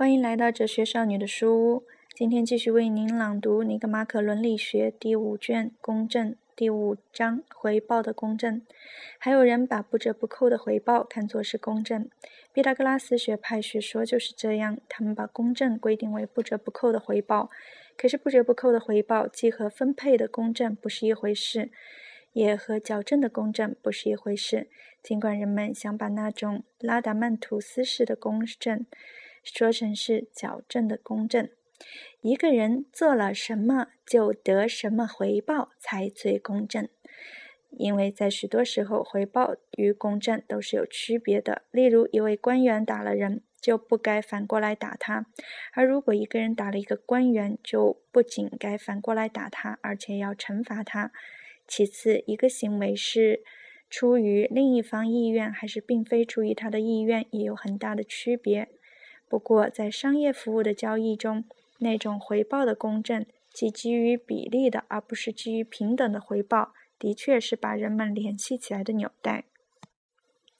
[0.00, 1.84] 欢迎来到哲学少女的书屋。
[2.14, 8.62] 今天继续为您朗读《尼格马可伦理学》第五卷“公正”第五章“回报的公正”。
[9.20, 12.08] 还有人把不折不扣的回报看作是公正。
[12.54, 17.50] 毕达哥拉斯学派学说就是这样，他们把公正规定为不折不扣的回报。
[17.98, 21.70] 可是不折不扣的回报既和分配的公正不是一回事，
[22.32, 24.68] 也和矫正的公正不是一回事。
[25.02, 28.86] 尽管人们想把那种拉达曼图斯式的公正，
[29.42, 31.48] 说成是矫正的公正，
[32.20, 36.88] 一个人做了什么就得什么回报才最公正。
[37.70, 41.62] 因为在许多时候，回报与公正都是有区别的。
[41.70, 45.26] 例如，一位官员打了人，就不该反过来打他；
[45.72, 51.12] 而如果一个人打了一个官员，就不仅该反过来打他，而且要惩罚他。
[51.68, 53.44] 其次，一个行为是
[53.88, 58.68] 出于另一方意愿，还是并非出于他的意愿，也有很大的区别。
[59.30, 61.44] 不过，在商业服务的交易中，
[61.78, 69.44] 那种回报的公正，即基于比例的，而不是基于平等的回报，的确是把人们联系起来的纽带。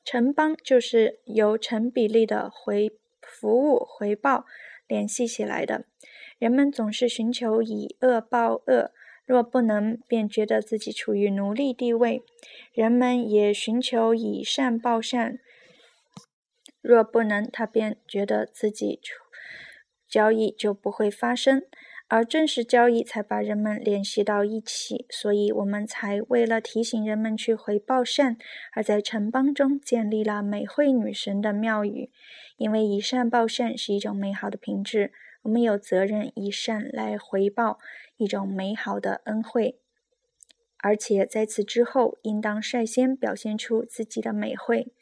[0.04, 4.46] 城邦就是由成比例的回服务回报
[4.86, 5.84] 联系起来的。
[6.38, 8.92] 人们总是寻求以恶报恶，
[9.26, 12.22] 若不能，便觉得自己处于奴隶地位；
[12.72, 15.40] 人们也寻求以善报善。
[16.80, 19.00] 若不能，他便觉得自己
[20.08, 21.62] 交易就不会发生，
[22.08, 25.06] 而正是交易才把人们联系到一起。
[25.10, 28.36] 所以，我们才为了提醒人们去回报善，
[28.72, 32.10] 而在城邦中建立了美惠女神的庙宇。
[32.56, 37.78] 因为以善报善是一种美好的品质，我们有责任以善来回报
[38.16, 39.78] 一种美好的恩惠，
[40.78, 44.92] 而且在此之后，应当率先表现出自己的美惠。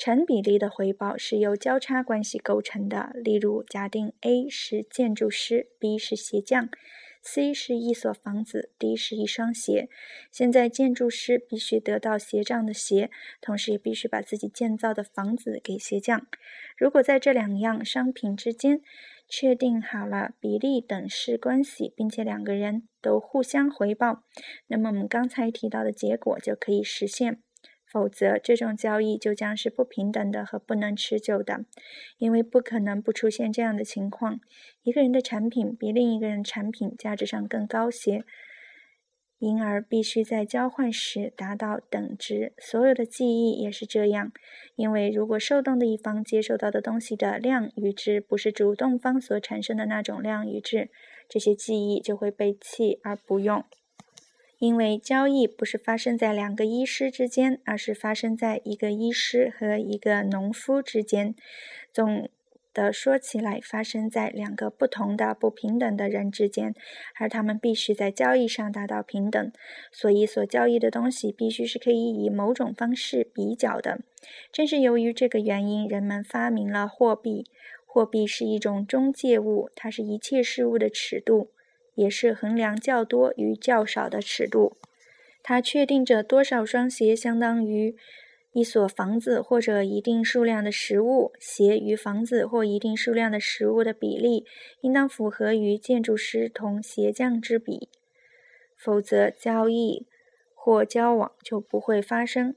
[0.00, 3.10] 成比例的回报是由交叉关系构成的。
[3.22, 6.70] 例如，假定 A 是建筑师，B 是鞋匠
[7.20, 9.90] ，C 是一所房子，D 是一双鞋。
[10.32, 13.10] 现在，建筑师必须得到鞋匠的鞋，
[13.42, 16.26] 同时也必须把自己建造的房子给鞋匠。
[16.78, 18.80] 如果在这两样商品之间
[19.28, 24.22] 确定好了比例等式关系，并且两个人都互相回报，
[24.68, 27.42] 那么我们刚才提到的结果就可以实现。
[27.90, 31.64] 否则，这种交易就将是不平等的和不能持久的，
[32.18, 34.40] 因为不可能不出现这样的情况：
[34.84, 38.22] 一个人的产品比另一个人产品价值上更高些，
[39.40, 42.52] 因而必须在交换时达到等值。
[42.58, 44.30] 所有的记忆也是这样，
[44.76, 50.90] 因为如果受动的一方接受到的东西的量与质不是主动方所产生的那种量与质，
[51.28, 53.64] 这些记忆就会被弃而不用。
[54.60, 61.34] 因为交易不是发生在两个医师之间，而是发生在一个医师和一个农夫之间。
[61.94, 62.28] 总
[62.74, 66.74] 的说起来，发生在两个不同的、不平等的人之间，
[67.18, 69.50] 而他们必须在交易上达到平等。
[69.90, 74.00] 所以，所交易的东西必须是可以以某种方式比较的。
[74.52, 77.46] 正是由于这个原因，人们发明了货币。
[77.86, 81.48] 货币是一种中介物，它是一切事物的尺度。
[82.00, 84.78] 也是衡量较多与较少的尺度，
[85.42, 87.94] 它确定着多少双鞋相当于
[88.52, 91.32] 一所房子或者一定数量的食物。
[91.38, 94.46] 鞋与房子或一定数量的食物的比例
[94.80, 97.90] 应当符合于建筑师同鞋匠之比，
[98.74, 100.06] 否则交易
[100.54, 102.54] 或交往就不会发生。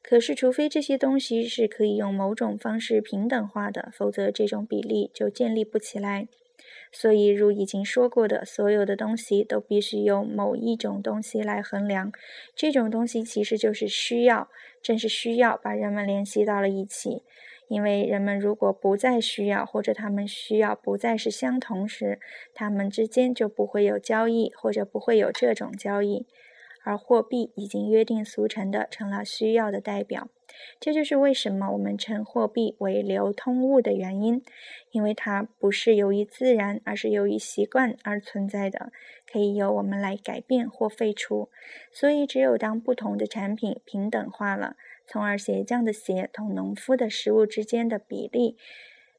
[0.00, 6.28] 可是，除非这些东西是可以用某种方式平等化的，否则这种比例就建立不起来。
[6.96, 12.12] 所以，如已经说过的，所有的东西都必须用某一种东西来衡量。
[12.54, 14.48] 这种东西其实就是需要，
[14.80, 17.24] 正是需要把人们联系到了一起。
[17.66, 22.20] 因为人们如果不再需要，或者他们需要不再是相同时，
[22.54, 26.26] 他们之间就不会有交易，或者不会有这种交易。
[26.84, 30.28] 而货币已经约定俗成的成了需要的代表。
[30.80, 34.42] 这就是为什么我们称货币为流通物的原因，
[34.90, 38.92] 因为它不是由于自然，而是由于习惯而存在的，
[39.30, 41.48] 可以由我们来改变或废除。
[41.92, 48.56] 所以，只有当不同的产品平等化了，从而鞋匠的鞋同农夫的食物之间的比例。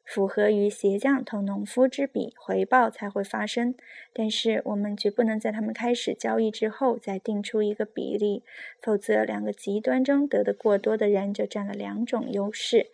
[0.06, 3.76] 符合于鞋匠同农夫之比，回报才会发生。
[4.14, 8.44] 但是我们绝不能在他们开始交易之后再定出一个比例，
[8.82, 12.92] 否则两个极端中得的过多的人就占了两种优势。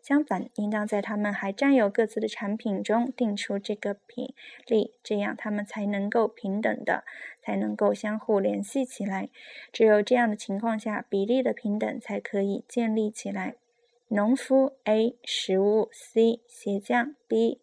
[0.00, 4.34] 相反，应当在他们还占有各自的产品中定出这个比
[4.66, 7.04] 例，这样他们才能够平等的，
[7.40, 9.30] 才能够相互联系起来。
[9.72, 13.54] 只有这样的情况下，比例的平等才可以建立起来。
[14.14, 17.60] 农夫 A 食物 C 鞋匠 B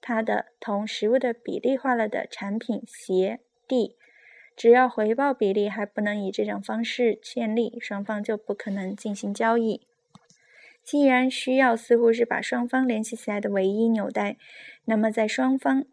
[0.00, 3.38] 他的同食物的比例化了的产品鞋
[3.68, 3.94] D，
[4.56, 9.82] 只要回报比例还不能以这种方式建立，双方就不可能进行交易。
[10.82, 14.36] 既然需要似乎是把双方联系起来的唯一纽带，
[14.86, 15.84] 那么在双方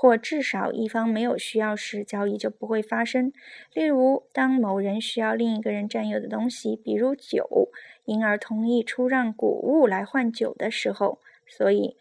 [0.00, 3.32] 或至少一方没有需要时，交易就不会发生。
[3.74, 7.68] 例如，当某人需要另一个人占有的东西，比如酒，
[8.04, 11.96] 因而同意出让谷物来换酒的时候，所以。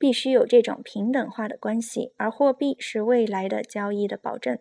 [0.00, 4.56] 必须有这种平等化的关系，而货币是未来的交易的保证。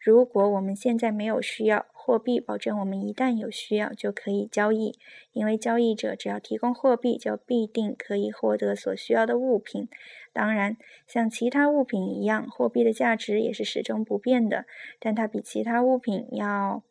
[0.00, 4.98] 如果我们现在没有需要，货币保证我们一旦有需要就可以交易，
[5.34, 9.90] 因为交易者只要提供货币，就必定可以获得所需要的物品。
[10.38, 14.66] 当然，像其他物品一样，货币的价值也是始终不变的，
[15.00, 16.84] 但它比其他物品要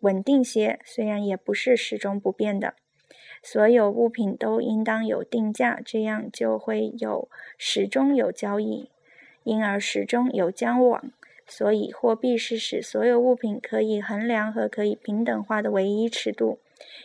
[0.00, 2.74] 稳定些，虽然也不是始终不变的。
[3.40, 8.90] 所有物品都应当有定价，这样就会有始终有交易，
[9.44, 11.12] 因而始终有交往。
[11.46, 16.58] 所以，货币是使所有物品可以衡量和可以平等化的唯一尺度。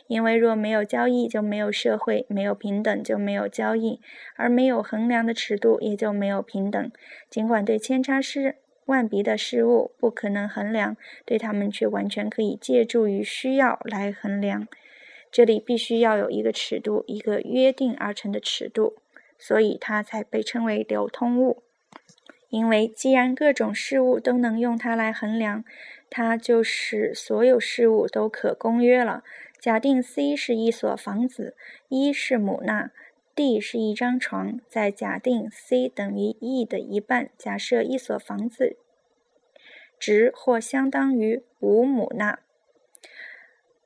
[0.08, 4.00] 因为若没有交易，就没有社会；没有平等，就没有交易；
[4.36, 6.92] 而没有衡量的尺度，也就没有平等。
[7.30, 14.68] 尽管对千差是万别的事物不可能衡量，对他们却完全可以借助于需要来衡量。
[15.32, 18.98] 这里必须要有一个尺度，一个约定而成的尺度，
[19.40, 21.64] 所以它才被称为流通物。
[22.50, 25.64] 因为既然各种事物都能用它来衡量，
[26.12, 29.24] 它就使所有事物都可公约了。
[29.64, 31.56] 假定 C 是一所房子，
[31.88, 32.92] 一是母纳
[33.34, 38.76] ，D 是一张床，在假定 C 等于 E 的一半，假设一所房子
[39.98, 42.40] 值或相当于五母纳。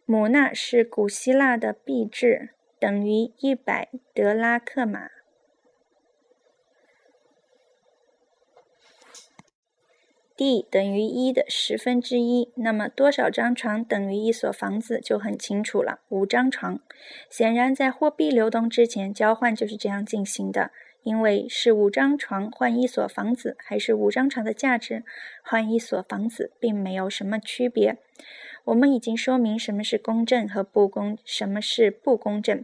[0.06, 5.17] 母纳是古希腊的币制，等于一百德拉克马。
[10.38, 16.02] D 等于一的十分之一，那么多少张床等于一所房子就很清楚了。
[16.10, 16.80] 五张床。
[17.28, 20.70] 显然，在货币流动之前，交换就是这样进行的，
[21.02, 25.04] 因为是五张床换一所房子，还是五张床的价值
[25.44, 27.98] 换一所房子，并没有什么区别。
[28.66, 32.64] 我们已经说明什么是公正和不公，什么是不公正。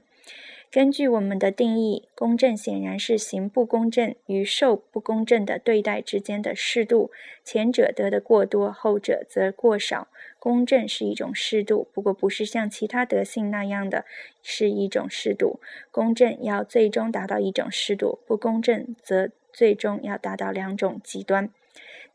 [0.74, 7.12] 根据我们的定义，公正显然是行不公正与受不公正的对待之间的适度，
[7.44, 10.08] 前者得的过多，后者则过少。
[10.40, 14.06] 公正是一种适度，不过不是像其他德性那样的
[14.42, 15.60] 是一种适度。
[15.92, 21.50] 公正要最终达到一种适度，不公正则最终要达到两种极端。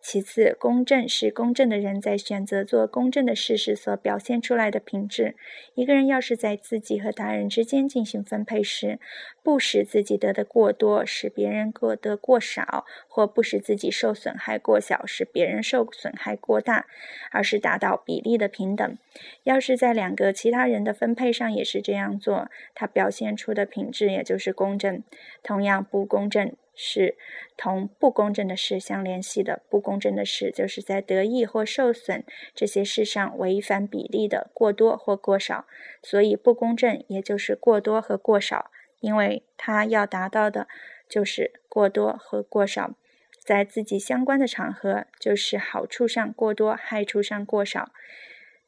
[0.00, 5.35] 其次，公正是公正的人在选择做公正的事时所表现出来的品质。
[5.75, 9.00] 一个人要是在自己和他人之间进行分配时，
[9.43, 16.87] 不使自己得的过多，使别人过得过少，或不使自己受损害过小，使别人受损害过大，
[17.32, 18.96] 而是达到比例的平等。
[19.43, 25.02] 要是在两个其他人的分配上也是这样做，他表现出的品质也就是公正。
[25.43, 26.55] 同样，不公正。
[26.80, 27.19] 是
[27.56, 29.62] 同不公正的事相联系的。
[29.69, 35.66] 不公正的事，就是在得益或受损这些事上违反比例的过多或过少。
[36.02, 38.70] 所以，不公正也就是过多和过少，
[39.00, 40.69] 因为它要达到的
[41.08, 42.94] 就是过多和过少。
[43.41, 47.91] 在自己相关的场合，就是好处上过多，害处上过少。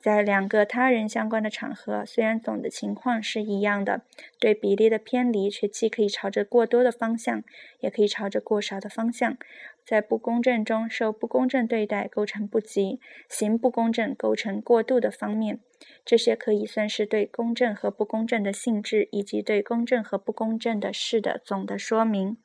[0.01, 4.03] 在两个他人相关的场合，虽然总的情况是一样的，
[4.39, 7.45] 对比例的偏离却既可以朝着过多的方向，
[7.81, 9.37] 也可以朝着过少的方向。
[9.85, 15.61] 在不公正中受不公正对待，构成不及；行不公正，构成过度的方面。
[16.05, 22.37] 这些可以算是对公正和不公正的性质，以及对公正和不公正的事的总的说明。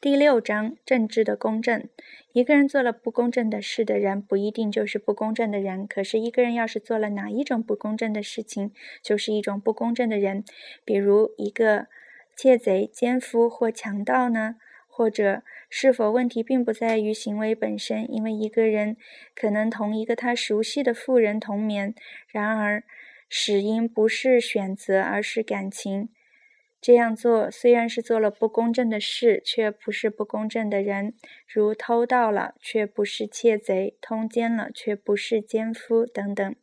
[0.00, 1.88] 第六章政治的公正。
[2.32, 5.88] 一个人做了不公正的事的人，不一定就是不公正的人。
[5.88, 8.70] 可是，一个人要是做了哪一种不公正的事情，
[9.02, 10.44] 就是一种不公正的人。
[10.84, 11.88] 比如，一个
[12.36, 14.54] 窃贼、奸夫或强盗呢？
[14.86, 18.08] 或者，是否问题并不在于行为本身？
[18.14, 18.96] 因为一个人
[19.34, 21.92] 可能同一个他熟悉的妇人同眠，
[22.28, 22.84] 然而，
[23.28, 26.08] 始因不是选择，而是感情。
[26.88, 31.12] 这样做虽然是做了不公正的事，却不是不公正的人，
[31.46, 36.56] 如偷盗了，却不是窃贼；通奸了，却不是奸夫等等。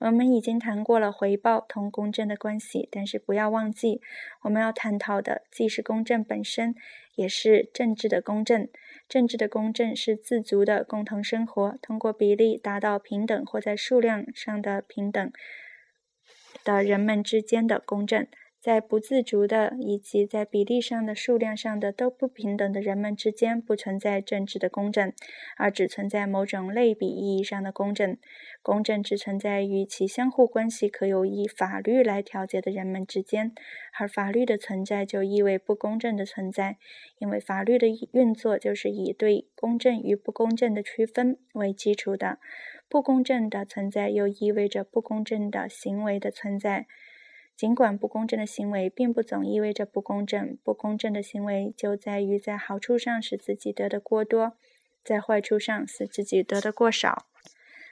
[0.00, 4.02] 我们已经谈过了回报同公正的关系，但是不要忘记，
[4.42, 6.74] 我们要探讨的既是公正本身，
[7.14, 8.68] 也是政治的公正。
[9.08, 15.32] 政治的公正是自足的共同生活，通过比例达到平等或在数量上的平等
[16.62, 18.26] 的人们之间的公正。
[18.64, 25.12] 在不自主的以及在比例上的、数量上的都不平等的人们之间不存在政治的公正，
[25.58, 28.16] 而只存在某种类比意义上的公正。
[28.62, 33.52] 公正只存在于其相互关系可有以法律来调节的人们之间，
[33.98, 36.78] 而法律的存在就意味不公正的存在，
[37.18, 42.38] 因为法律的运作就是以对公正与不公正的区分为基础的。
[42.88, 46.86] 不公正的存在又意味着不公正的行为的存在。
[47.56, 54.56] 尽管不公正的行为并不总意味着不公正，不公正的行为就在于在好处上使自己得的过多，
[55.04, 57.26] 在坏处上使自己得的过少。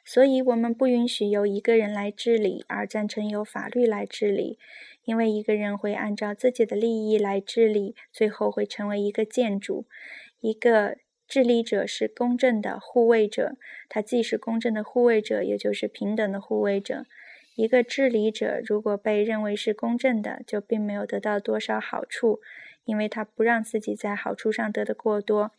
[0.04, 4.59] 所以，我们不允许由一个人来治理，而赞成由法律来治理，
[5.04, 9.87] 因为一个人会按照自己的利益来治理，最后会成为一个建筑。
[10.40, 10.97] 一个
[11.28, 13.57] 治理者是公正的护卫者，
[13.88, 17.07] 他既是公正的护卫者，也就是平等的护卫者。
[17.54, 22.40] 一个治理者如果被认为是公正的，就并没有得到多少好处，
[22.85, 25.52] 因为他不让自己在好处上得的过多，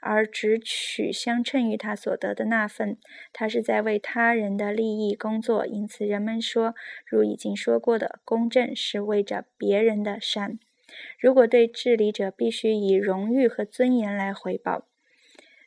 [0.00, 2.96] 而只取相称于他所得的那份。
[3.32, 10.58] 他是在为他人的利益工作，因此人们说，如已经说过的，公正是为着别人的善。
[11.18, 14.86] 如果对治理者必须以荣誉和尊严来回报，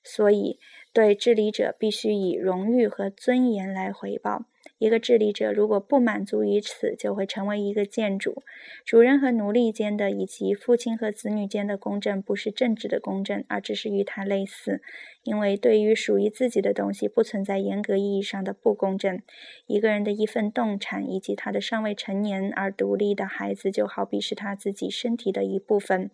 [0.03, 0.59] 所以
[0.91, 4.45] 对治理者必须以荣誉和尊严来回报。
[4.77, 8.43] 一个治理者如果不满足于此，就会成为一个建主。
[8.85, 14.81] 主人和奴隶间的，以及父亲和子女间的公正，不是政治的公正，而只是与它类似。
[15.23, 19.21] 因为对于属于自己的东西，不存在严格意义上的不公正。
[19.67, 26.11] 一个人的一份动产，以及他的尚未成年而独立的孩子，就好比是他自己身体的一部分。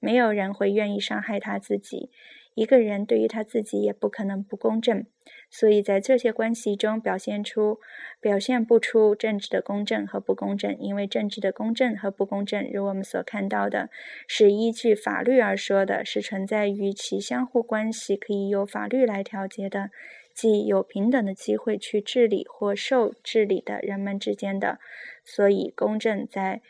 [0.00, 2.10] 没有人会愿意伤害他自己。
[2.56, 5.04] 一个人对于他自己也不可能不公正，
[5.50, 7.78] 所以在这些关系中表现出、
[8.18, 13.90] 表现不出政治的公正和不公正，因为政治的公正和不公正，如我们所看到的，
[14.26, 19.90] 是依据法律而说的，是存在于其相互关系可以由法律来调节的，
[20.34, 24.78] 即有平等的机会去治理或受治理的人们之间的。
[25.22, 26.62] 所以，公正在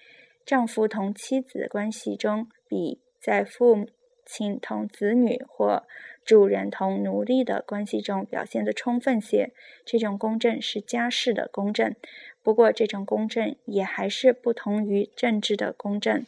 [0.44, 3.86] 丈夫同妻子关系中，比在父。
[4.26, 5.84] 亲同子女或
[6.24, 9.52] 主人同奴隶的关系中表现得充分些，
[9.84, 11.94] 这种公正是家事的公正。
[12.42, 16.26] 不过，这种公正也还是不同于政治的公正。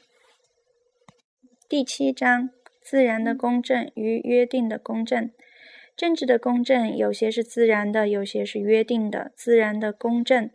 [1.68, 2.50] 第七章：
[2.80, 5.30] 自然的公正与约定的公正。
[5.96, 9.32] 政治的公正有些是自然的，有些是约定的。
[9.34, 10.48] 自然的公正。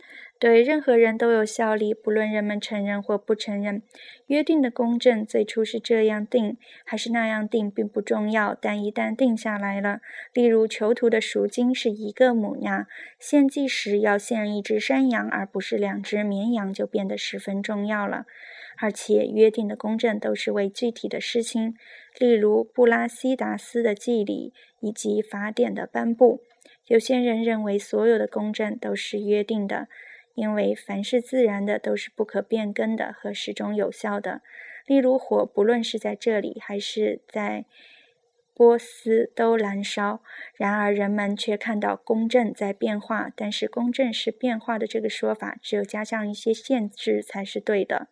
[0.44, 3.82] 对任何人都有效力，不论人们承认或不承认。
[4.28, 8.54] 约定的公正最初是这样定，还是那样定，并不重要。
[8.54, 10.02] 但一旦定下来了，
[10.34, 18.26] 例如囚徒的赎金是一个母鸭，献祭时要献一只山羊，而不是两只绵羊，就变得十分重要了。
[18.80, 21.74] 而且，约定的公正都是为具体的事情，
[22.20, 26.42] 例如布拉西达斯的祭礼以及法典的颁布。
[26.88, 29.88] 有些人认为，所有的公正都是约定的。
[30.34, 34.42] 因为凡是自然的都是不可变更的和始终有效的，
[34.86, 37.66] 例如火，不论是在这里还是在
[38.56, 40.22] 波斯都燃烧。
[40.56, 48.10] 然而人们却看到公正在变化，但是公正是变化的这个说法，只有加上一些限制才是对的。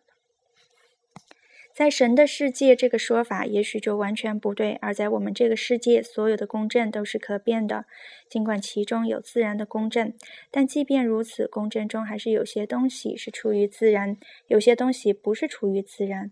[1.74, 7.86] 在神的世界，这个说法也许就完全不对；而在我们这个世界，所有的公正都是可变的，
[8.28, 10.12] 尽管其中有自然的公正。
[10.50, 16.30] 但即便如此，公正中还是有些东西是出于自然，有些东西不是出于自然。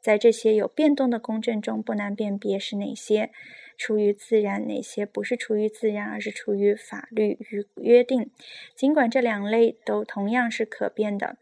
[0.00, 3.30] 在这些有变动的公正中，不难辨别是哪些
[3.76, 8.30] 出于自然，哪些不是出于自然，而是出于法律与约定。
[8.74, 11.36] 尽管这两类都同样是可变的。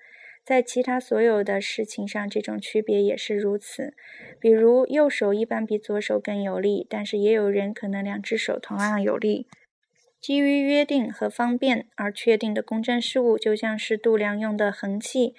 [0.47, 3.97] 在其他所有的事情上，这种区别也是如此。
[4.39, 9.49] 比如，右手一般比左手更有力，但是也有人可能两只手同样有力。
[10.21, 15.35] 基于约定和方便而确定的公正事物，就像是度量用的衡器。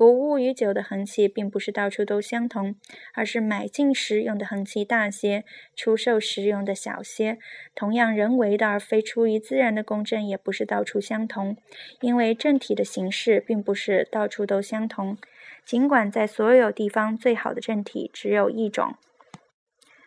[0.00, 2.74] 谷物与酒的痕迹并不是到处都相同，
[3.12, 5.44] 而是买进时用的痕迹大些，
[5.76, 7.36] 出售时用的小些。
[7.74, 11.58] 同样，人为的而非出于自然的公正也不是到处相同，
[12.00, 15.18] 因为正体的形式并不是到处都相同。
[15.66, 18.94] 尽管在所有地方最好的正体只有一种。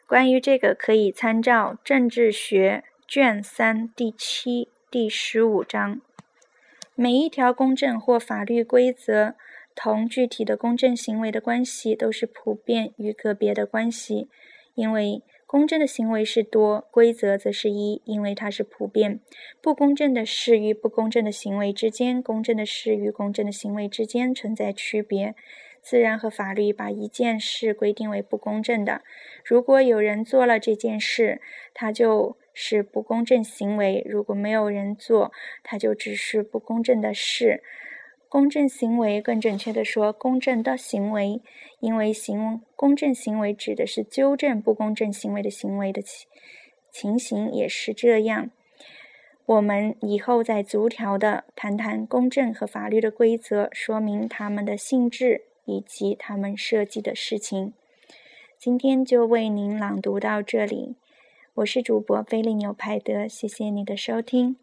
[0.07, 6.01] 关于这个，可以参照《政治学》卷三第七、第十五章。
[6.95, 9.35] 每一条公正或法律规则。
[9.75, 14.29] 同具体的公正行为的关系都是普遍与个别的关系，
[14.75, 19.19] 因为公正的行为是多，规则则是一，因为它是普遍。
[19.61, 25.35] 不公正的事与不公正的行为之间，公正的事与公正的行为之间存在区别。
[25.81, 29.03] 自然和法律把一件事规定为不公正的。
[29.43, 31.41] 如果有人做了这件事，
[31.73, 37.61] 他就是不公正行为；如果没有人做，他就只是不公正的事。
[38.33, 41.39] 公正行为，更准确的说，公正的行为，
[41.79, 46.27] 因为行公正行为指的是纠正不公正行为的行为的情
[46.91, 48.49] 情形，也是这样。
[49.45, 57.73] 我们以后再逐条的谈谈公正和法律的规则，说明他们的性质以及他们涉及的事情。
[58.57, 60.95] 今天就为您朗读到这里，
[61.53, 64.55] 我是主播菲利牛派德，谢谢你的收听。